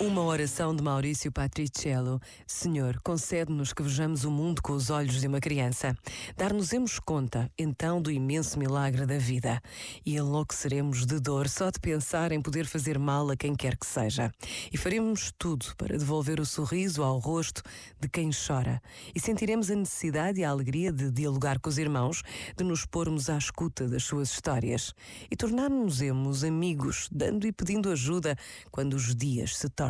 [0.00, 2.22] Uma oração de Maurício Patriciello.
[2.46, 5.94] Senhor, concede-nos que vejamos o mundo com os olhos de uma criança.
[6.38, 9.60] Dar-nos-emos conta, então, do imenso milagre da vida.
[10.04, 13.84] E enlouqueceremos de dor só de pensar em poder fazer mal a quem quer que
[13.84, 14.32] seja.
[14.72, 17.62] E faremos tudo para devolver o sorriso ao rosto
[18.00, 18.80] de quem chora.
[19.14, 22.22] E sentiremos a necessidade e a alegria de dialogar com os irmãos,
[22.56, 24.94] de nos pormos à escuta das suas histórias.
[25.30, 28.34] E tornarmos-nos amigos, dando e pedindo ajuda
[28.70, 29.89] quando os dias se tornam